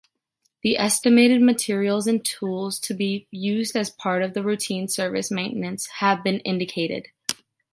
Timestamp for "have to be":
5.99-6.35